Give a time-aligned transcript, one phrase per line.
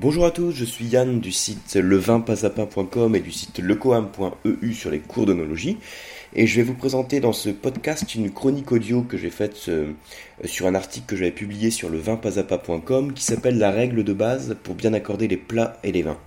[0.00, 4.98] Bonjour à tous, je suis Yann du site levinpasapin.com et du site lecoam.eu sur les
[4.98, 5.76] cours d'onologie
[6.34, 9.92] et je vais vous présenter dans ce podcast une chronique audio que j'ai faite euh,
[10.46, 14.74] sur un article que j'avais publié sur levinpasapin.com qui s'appelle la règle de base pour
[14.74, 16.18] bien accorder les plats et les vins.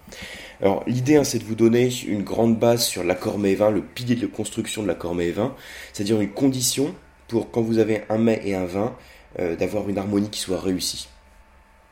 [0.62, 4.16] Alors l'idée hein, c'est de vous donner une grande base sur l'accord mets-vin, le pilier
[4.16, 5.56] de construction de l'accord mets-vin,
[5.94, 6.94] c'est-à-dire une condition
[7.28, 8.96] pour quand vous avez un mets et un vin
[9.40, 11.08] euh, d'avoir une harmonie qui soit réussie.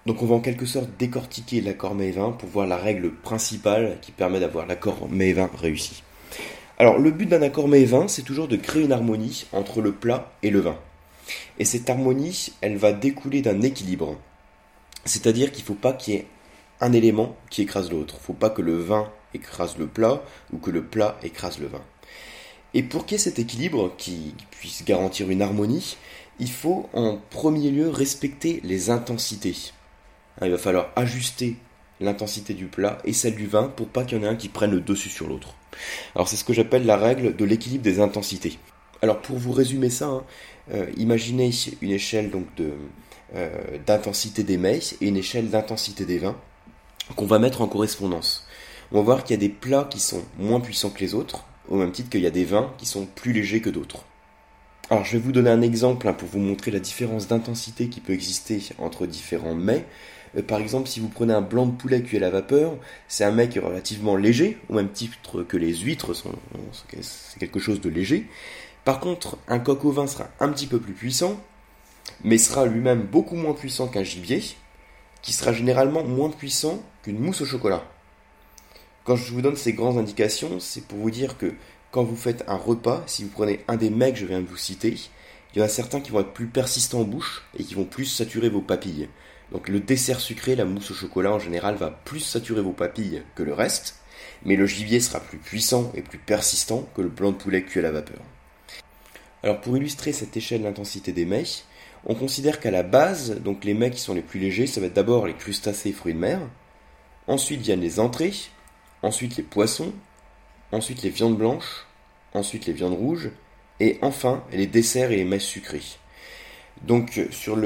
[0.07, 4.11] Donc on va en quelque sorte décortiquer l'accord Mets-20 pour voir la règle principale qui
[4.11, 6.01] permet d'avoir l'accord Mets-20 réussi.
[6.79, 10.31] Alors le but d'un accord Mets-20, c'est toujours de créer une harmonie entre le plat
[10.41, 10.77] et le vin.
[11.59, 14.17] Et cette harmonie, elle va découler d'un équilibre.
[15.05, 16.27] C'est-à-dire qu'il ne faut pas qu'il y ait
[16.79, 18.15] un élément qui écrase l'autre.
[18.15, 21.59] Il ne faut pas que le vin écrase le plat ou que le plat écrase
[21.59, 21.81] le vin.
[22.73, 25.97] Et pour qu'il y ait cet équilibre qui puisse garantir une harmonie,
[26.39, 29.73] il faut en premier lieu respecter les intensités.
[30.39, 31.57] Hein, il va falloir ajuster
[31.99, 34.49] l'intensité du plat et celle du vin pour pas qu'il y en ait un qui
[34.49, 35.55] prenne le dessus sur l'autre.
[36.15, 38.57] Alors c'est ce que j'appelle la règle de l'équilibre des intensités.
[39.01, 40.23] Alors pour vous résumer ça, hein,
[40.73, 46.37] euh, imaginez une échelle donc euh, d'intensité des mets et une échelle d'intensité des vins
[47.15, 48.47] qu'on va mettre en correspondance.
[48.91, 51.45] On va voir qu'il y a des plats qui sont moins puissants que les autres,
[51.69, 54.05] au même titre qu'il y a des vins qui sont plus légers que d'autres.
[54.89, 58.01] Alors je vais vous donner un exemple hein, pour vous montrer la différence d'intensité qui
[58.01, 59.85] peut exister entre différents mets.
[60.37, 63.23] Euh, par exemple, si vous prenez un blanc de poulet cuit à la vapeur, c'est
[63.23, 66.13] un mec relativement léger, au même titre que les huîtres,
[67.01, 68.27] c'est quelque chose de léger.
[68.83, 71.39] Par contre, un coq au vin sera un petit peu plus puissant,
[72.23, 74.43] mais sera lui-même beaucoup moins puissant qu'un gibier,
[75.21, 77.83] qui sera généralement moins puissant qu'une mousse au chocolat.
[79.03, 81.53] Quand je vous donne ces grandes indications, c'est pour vous dire que
[81.91, 84.47] quand vous faites un repas, si vous prenez un des mecs que je viens de
[84.47, 84.95] vous citer,
[85.53, 87.83] il y en a certains qui vont être plus persistants en bouche et qui vont
[87.83, 89.09] plus saturer vos papilles.
[89.51, 93.23] Donc le dessert sucré, la mousse au chocolat en général, va plus saturer vos papilles
[93.35, 93.97] que le reste,
[94.45, 97.79] mais le gibier sera plus puissant et plus persistant que le blanc de poulet cuit
[97.79, 98.21] à la vapeur.
[99.43, 101.43] Alors pour illustrer cette échelle d'intensité des mets,
[102.05, 104.87] on considère qu'à la base, donc les mets qui sont les plus légers, ça va
[104.87, 106.39] être d'abord les crustacés et fruits de mer,
[107.27, 108.33] ensuite viennent les entrées,
[109.03, 109.93] ensuite les poissons,
[110.71, 111.85] ensuite les viandes blanches,
[112.33, 113.31] ensuite les viandes rouges,
[113.79, 115.81] et enfin les desserts et les mets sucrés.
[116.87, 117.57] Donc sur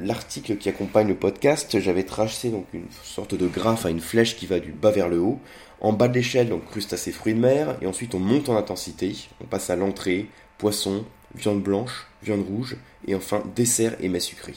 [0.00, 4.36] l'article qui accompagne le podcast, j'avais tracé donc une sorte de graphe à une flèche
[4.36, 5.38] qui va du bas vers le haut.
[5.80, 9.14] En bas de l'échelle, donc crustacés fruits de mer, et ensuite on monte en intensité.
[9.42, 11.04] On passe à l'entrée, poisson,
[11.34, 12.76] viande blanche, viande rouge,
[13.06, 14.54] et enfin dessert et mets sucrés.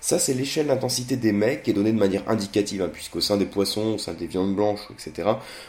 [0.00, 3.36] Ça, c'est l'échelle d'intensité des mets qui est donnée de manière indicative, hein, puisqu'au sein
[3.36, 5.28] des poissons, au sein des viandes blanches, etc.,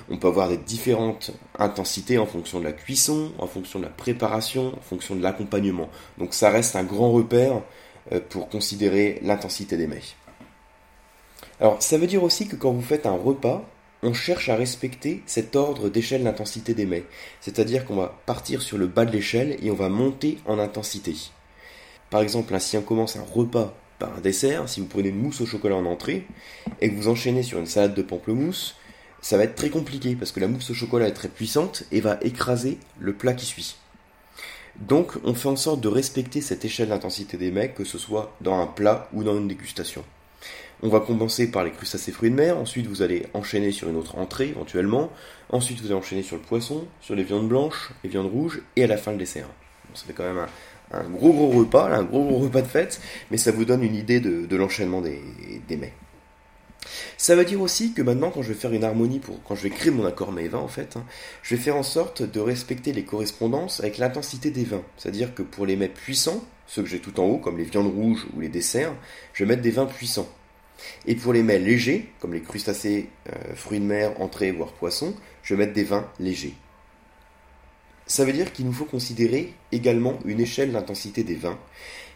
[0.09, 3.89] on peut avoir des différentes intensités en fonction de la cuisson, en fonction de la
[3.89, 5.89] préparation, en fonction de l'accompagnement.
[6.19, 7.61] Donc ça reste un grand repère
[8.11, 10.01] euh, pour considérer l'intensité des mets.
[11.59, 13.67] Alors, ça veut dire aussi que quand vous faites un repas,
[14.03, 17.03] on cherche à respecter cet ordre d'échelle d'intensité des mets.
[17.41, 21.15] C'est-à-dire qu'on va partir sur le bas de l'échelle et on va monter en intensité.
[22.09, 25.45] Par exemple, si on commence un repas un dessert, si vous prenez une mousse au
[25.45, 26.25] chocolat en entrée
[26.81, 28.75] et que vous enchaînez sur une salade de pamplemousse,
[29.21, 31.99] ça va être très compliqué parce que la mousse au chocolat est très puissante et
[31.99, 33.75] va écraser le plat qui suit.
[34.79, 38.33] Donc on fait en sorte de respecter cette échelle d'intensité des mecs, que ce soit
[38.39, 40.05] dans un plat ou dans une dégustation.
[40.81, 43.97] On va commencer par les crustacés fruits de mer, ensuite vous allez enchaîner sur une
[43.97, 45.11] autre entrée éventuellement,
[45.49, 48.85] ensuite vous allez enchaîner sur le poisson, sur les viandes blanches, les viandes rouges et
[48.85, 49.47] à la fin le dessert.
[50.15, 50.45] quand même
[50.91, 53.01] un gros gros repas, un gros gros repas de fête,
[53.31, 55.21] mais ça vous donne une idée de, l'enchaînement des,
[55.77, 55.93] mets.
[57.17, 59.63] Ça veut dire aussi que maintenant, quand je vais faire une harmonie, pour, quand je
[59.63, 61.05] vais créer mon accord mets 20 en fait, hein,
[61.43, 64.83] je vais faire en sorte de respecter les correspondances avec l'intensité des vins.
[64.97, 67.93] C'est-à-dire que pour les mets puissants, ceux que j'ai tout en haut, comme les viandes
[67.93, 68.93] rouges ou les desserts,
[69.33, 70.29] je vais mettre des vins puissants.
[71.05, 75.13] Et pour les mets légers, comme les crustacés, euh, fruits de mer, entrées, voire poissons,
[75.43, 76.55] je vais mettre des vins légers.
[78.09, 81.59] Ça veut dire qu'il nous faut considérer également une échelle d'intensité des vins,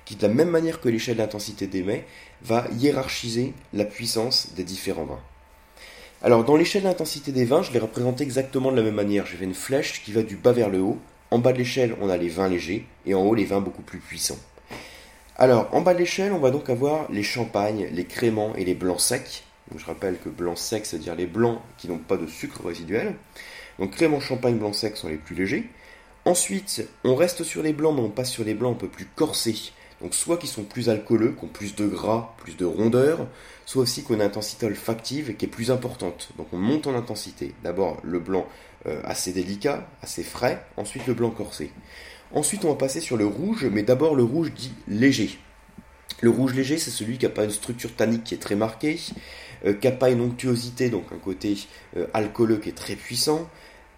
[0.06, 2.04] qui de la même manière que l'échelle d'intensité des mets,
[2.42, 5.22] va hiérarchiser la puissance des différents vins.
[6.24, 9.28] Alors dans l'échelle d'intensité des vins, je l'ai représenté exactement de la même manière.
[9.28, 10.98] J'ai fait une flèche qui va du bas vers le haut.
[11.30, 13.84] En bas de l'échelle, on a les vins légers, et en haut, les vins beaucoup
[13.84, 14.40] plus puissants.
[15.38, 18.74] Alors, en bas de l'échelle, on va donc avoir les champagnes, les créments et les
[18.74, 19.44] blancs secs.
[19.76, 23.14] je rappelle que blanc sec, c'est-à-dire les blancs qui n'ont pas de sucre résiduel.
[23.78, 25.70] Donc créments, champagne, blanc sec sont les plus légers.
[26.26, 29.06] Ensuite, on reste sur les blancs, mais on passe sur les blancs un peu plus
[29.06, 29.74] corsés.
[30.02, 33.28] Donc soit qui sont plus alcooleux, qui ont plus de gras, plus de rondeur,
[33.66, 36.30] soit aussi qu'on a une intensité olfactive qui est plus importante.
[36.38, 37.54] Donc on monte en intensité.
[37.64, 38.46] D'abord le blanc
[38.86, 41.72] euh, assez délicat, assez frais, ensuite le blanc corsé.
[42.34, 45.40] Ensuite on va passer sur le rouge, mais d'abord le rouge dit léger.
[46.20, 49.00] Le rouge léger, c'est celui qui n'a pas une structure tannique qui est très marquée,
[49.66, 51.58] euh, qui n'a pas une onctuosité, donc un côté
[51.96, 53.50] euh, alcooleux qui est très puissant,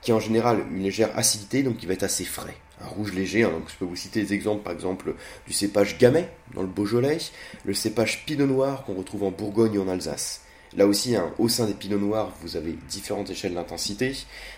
[0.05, 2.55] qui a en général une légère acidité, donc qui va être assez frais.
[2.79, 5.15] Un rouge léger, hein, donc je peux vous citer des exemples par exemple
[5.47, 7.17] du cépage Gamay dans le Beaujolais,
[7.63, 10.41] le cépage Pinot Noir qu'on retrouve en Bourgogne et en Alsace.
[10.77, 14.11] Là aussi, hein, au sein des pinots noirs, vous avez différentes échelles d'intensité.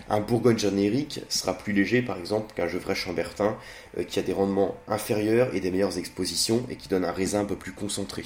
[0.10, 3.56] Un Bourgogne générique sera plus léger, par exemple, qu'un Gevrey Chambertin,
[4.00, 7.42] euh, qui a des rendements inférieurs et des meilleures expositions, et qui donne un raisin
[7.42, 8.24] un peu plus concentré.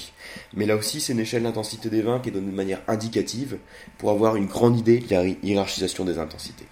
[0.54, 3.58] Mais là aussi, c'est une échelle d'intensité des vins qui est donnée de manière indicative,
[3.98, 6.64] pour avoir une grande idée de la hiérarchisation des intensités.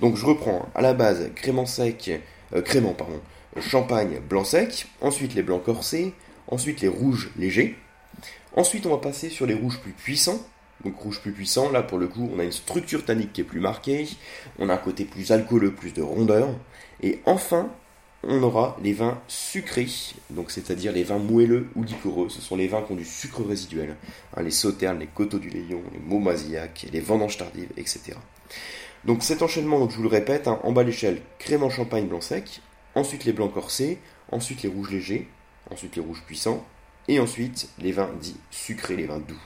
[0.00, 2.10] Donc je reprends, à la base, crément sec,
[2.54, 3.20] euh, crément, pardon,
[3.60, 6.14] champagne blanc sec, ensuite les blancs corsés,
[6.48, 7.76] ensuite les rouges légers,
[8.54, 10.40] Ensuite, on va passer sur les rouges plus puissants.
[10.84, 13.44] Donc rouge plus puissant, là pour le coup, on a une structure tannique qui est
[13.44, 14.08] plus marquée,
[14.58, 16.48] on a un côté plus alcooleux, plus de rondeur.
[17.02, 17.70] Et enfin,
[18.24, 19.86] on aura les vins sucrés,
[20.30, 22.28] donc c'est-à-dire les vins moelleux ou liquoreux.
[22.30, 23.96] Ce sont les vins qui ont du sucre résiduel,
[24.36, 28.14] hein, les sauternes, les coteaux du Léon, les Maumazillac, les vendanges tardives, etc.
[29.04, 32.20] Donc cet enchaînement, je vous le répète, hein, en bas l'échelle, crème en champagne blanc
[32.20, 32.60] sec,
[32.94, 33.98] ensuite les blancs corsés,
[34.30, 35.28] ensuite les rouges légers,
[35.70, 36.64] ensuite les rouges puissants,
[37.08, 39.40] et ensuite les vins dits sucrés, les vins doux.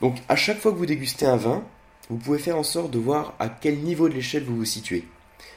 [0.00, 1.64] Donc à chaque fois que vous dégustez un vin,
[2.10, 5.04] vous pouvez faire en sorte de voir à quel niveau de l'échelle vous vous situez.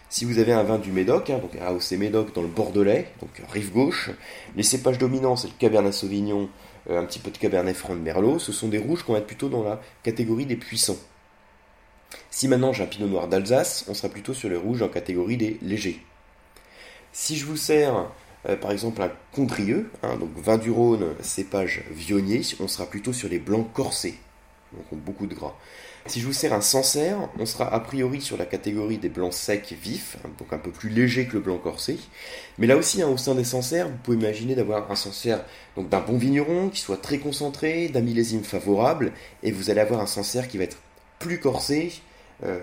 [0.09, 3.31] Si vous avez un vin du Médoc, hein, donc AOC Médoc dans le Bordelais, donc
[3.51, 4.11] rive gauche,
[4.55, 6.49] les cépages dominants c'est le Cabernet Sauvignon,
[6.89, 9.19] euh, un petit peu de Cabernet Franc de Merlot, ce sont des rouges qu'on va
[9.19, 10.97] être plutôt dans la catégorie des puissants.
[12.31, 15.37] Si maintenant j'ai un Pinot Noir d'Alsace, on sera plutôt sur les rouges en catégorie
[15.37, 16.01] des légers.
[17.11, 18.09] Si je vous sers
[18.49, 23.13] euh, par exemple un Condrieux, hein, donc vin du Rhône, cépage vionnier, on sera plutôt
[23.13, 24.15] sur les blancs corsés,
[24.73, 25.55] donc beaucoup de gras.
[26.05, 29.33] Si je vous sers un Sancerre, on sera a priori sur la catégorie des blancs
[29.33, 31.97] secs vifs, hein, donc un peu plus léger que le blanc corsé.
[32.57, 35.45] Mais là aussi, hein, au sein des Sancerres, vous pouvez imaginer d'avoir un Sancerre
[35.77, 39.13] donc d'un bon vigneron qui soit très concentré, d'un millésime favorable,
[39.43, 40.77] et vous allez avoir un Sancerre qui va être
[41.19, 41.93] plus corsé
[42.43, 42.59] euh,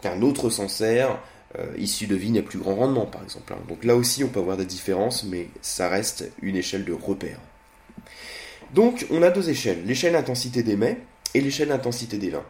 [0.00, 1.18] qu'un autre Sancerre
[1.58, 3.52] euh, issus de vignes à plus grand rendement, par exemple.
[3.52, 3.58] Hein.
[3.68, 7.40] Donc là aussi, on peut avoir des différences, mais ça reste une échelle de repère.
[8.74, 10.98] Donc, on a deux échelles, l'échelle d'intensité des mets
[11.34, 12.44] et l'échelle d'intensité des vins.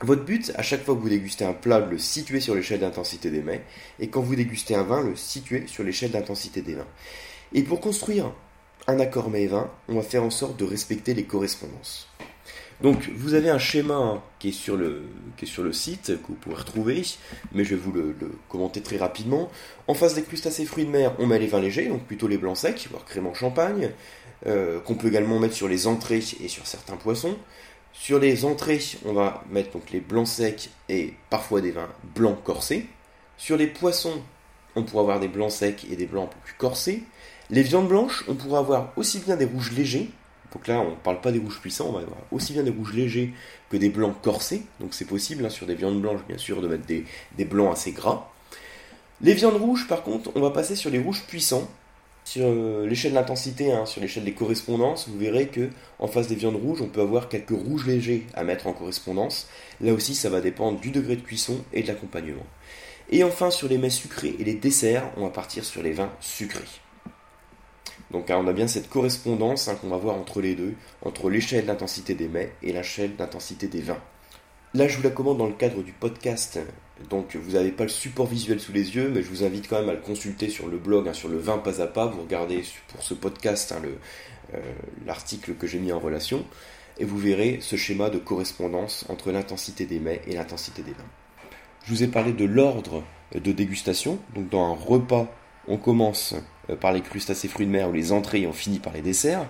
[0.00, 3.30] Votre but, à chaque fois que vous dégustez un plat, le situer sur l'échelle d'intensité
[3.30, 3.62] des mets,
[4.00, 6.86] et quand vous dégustez un vin, le situer sur l'échelle d'intensité des vins.
[7.54, 8.32] Et pour construire
[8.88, 12.08] un accord mets et vin, on va faire en sorte de respecter les correspondances.
[12.82, 15.02] Donc vous avez un schéma qui est sur le,
[15.72, 17.02] site, que vous pouvez retrouver,
[17.52, 18.14] mais je vais vous le,
[18.48, 19.50] commenter très rapidement.
[19.88, 22.38] En face des crustacés fruits de mer, on met les vins légers, donc plutôt les
[22.38, 23.90] blancs secs, voire crément champagne,
[24.46, 27.36] euh, qu'on peut également mettre sur les entrées et sur certains poissons.
[27.94, 32.42] Sur les entrées, on va mettre donc les blancs secs et parfois des vins blancs
[32.44, 32.86] corsés.
[33.38, 34.20] Sur les poissons,
[34.74, 37.02] on pourra avoir des blancs secs et des blancs un peu plus corsés.
[37.48, 40.10] Les viandes blanches, on pourra avoir aussi bien des rouges légers,
[40.56, 42.70] donc là, on ne parle pas des rouges puissants, on va avoir aussi bien des
[42.70, 43.34] rouges légers
[43.68, 44.62] que des blancs corsés.
[44.80, 47.92] Donc c'est possible hein, sur des viandes blanches, bien sûr, de mettre des, blancs assez
[47.92, 48.30] gras.
[49.20, 51.68] Les viandes rouges, par contre, on va passer sur les rouges puissants.
[52.24, 55.68] Sur euh, l'échelle d'intensité, hein, sur l'échelle des correspondances, vous verrez que
[55.98, 59.50] en face des viandes rouges, on peut avoir quelques rouges légers à mettre en correspondance.
[59.82, 62.46] Là aussi, ça va dépendre du degré de cuisson et de l'accompagnement.
[63.10, 66.12] Et enfin, sur les mets sucrés et les desserts, on va partir sur les vins
[66.20, 66.64] sucrés.
[68.10, 71.66] Donc on a bien cette correspondance hein, qu'on va voir entre les deux, entre l'échelle
[71.66, 74.00] d'intensité des mets et l'échelle d'intensité des vins.
[74.74, 76.58] Là, je vous la commande dans le cadre du podcast,
[77.08, 79.78] donc vous n'avez pas le support visuel sous les yeux, mais je vous invite quand
[79.78, 82.06] même à le consulter sur le blog, hein, sur le vin pas à pas.
[82.06, 83.80] Vous regardez pour ce podcast hein,
[84.54, 84.58] euh,
[85.06, 86.44] l'article que j'ai mis en relation,
[86.98, 91.08] et vous verrez ce schéma de correspondance entre l'intensité des mets et l'intensité des vins.
[91.84, 93.02] Je vous ai parlé de l'ordre
[93.34, 95.26] de dégustation, donc dans un repas
[95.68, 96.34] on commence
[96.70, 99.02] euh, par les crustacés fruits de mer ou les entrées et on finit par les
[99.02, 99.46] desserts.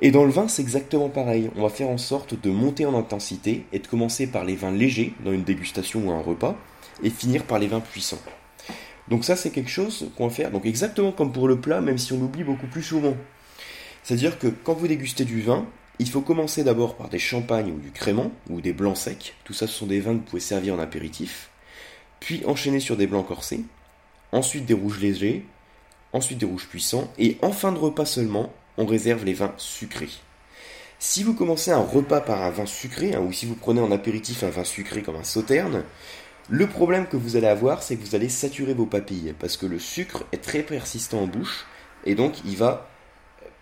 [0.00, 1.50] Et dans le vin, c'est exactement pareil.
[1.56, 4.72] On va faire en sorte de monter en intensité et de commencer par les vins
[4.72, 6.56] légers dans une dégustation ou un repas
[7.02, 8.20] et finir par les vins puissants.
[9.08, 10.50] Donc ça, c'est quelque chose qu'on va faire.
[10.50, 13.16] Donc exactement comme pour le plat, même si on l'oublie beaucoup plus souvent.
[14.02, 15.66] C'est-à-dire que quand vous dégustez du vin,
[15.98, 19.34] il faut commencer d'abord par des champagnes ou du crément ou des blancs secs.
[19.44, 21.50] Tout ça, ce sont des vins que vous pouvez servir en apéritif.
[22.18, 23.64] Puis enchaîner sur des blancs corsés
[24.32, 25.44] ensuite des rouges légers,
[26.12, 30.10] ensuite des rouges puissants, et en fin de repas seulement, on réserve les vins sucrés.
[30.98, 33.90] Si vous commencez un repas par un vin sucré, hein, ou si vous prenez en
[33.90, 35.82] apéritif un vin sucré comme un sauterne,
[36.48, 39.66] le problème que vous allez avoir, c'est que vous allez saturer vos papilles, parce que
[39.66, 41.66] le sucre est très persistant en bouche,
[42.04, 42.88] et donc il va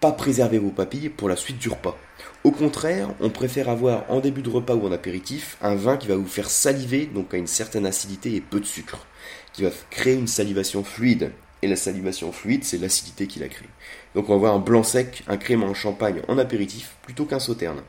[0.01, 1.97] pas préserver vos papilles pour la suite du repas.
[2.43, 6.09] Au contraire, on préfère avoir en début de repas ou en apéritif un vin qui
[6.09, 9.07] va vous faire saliver, donc à une certaine acidité et peu de sucre
[9.53, 11.33] qui va créer une salivation fluide.
[11.63, 13.67] Et la salivation fluide, c'est l'acidité qui la crée.
[14.15, 17.39] Donc on va avoir un blanc sec, un crément en champagne en apéritif, plutôt qu'un
[17.39, 17.83] sauterne.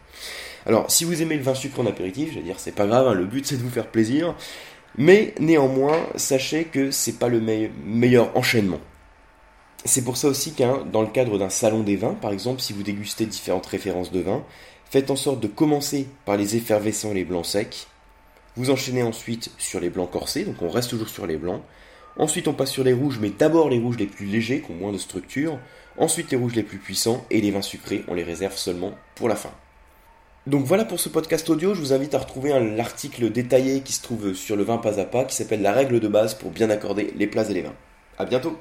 [0.66, 3.08] Alors, si vous aimez le vin sucré en apéritif, je vais dire, c'est pas grave,
[3.08, 4.36] hein, le but c'est de vous faire plaisir.
[4.98, 8.80] Mais néanmoins, sachez que c'est pas le meilleur enchaînement.
[9.86, 12.74] C'est pour ça aussi qu'un, dans le cadre d'un salon des vins, par exemple, si
[12.74, 14.44] vous dégustez différentes références de vin,
[14.90, 17.88] faites en sorte de commencer par les effervescents et les blancs secs.
[18.58, 21.62] Vous enchaînez ensuite sur les blancs corsés, donc on reste toujours sur les blancs.
[22.18, 24.75] Ensuite, on passe sur les rouges, mais d'abord les rouges les plus légers, qui ont
[24.75, 25.60] moins de structure.
[25.98, 29.30] Ensuite, les rouges les plus puissants et les vins sucrés, on les réserve seulement pour
[29.30, 29.51] la fin.
[30.48, 34.01] Donc voilà pour ce podcast audio, je vous invite à retrouver l'article détaillé qui se
[34.01, 36.72] trouve sur le vin pas à pas qui s'appelle La règle de base pour bien
[36.72, 37.75] accorder les plats et les vins.
[38.18, 38.58] A bientôt